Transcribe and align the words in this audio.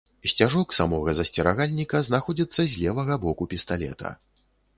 Сцяжок 0.29 0.67
самога 0.77 1.13
засцерагальніка 1.19 2.01
знаходзіцца 2.09 2.61
з 2.73 2.83
левага 2.85 3.15
боку 3.27 3.49
пісталета. 3.53 4.15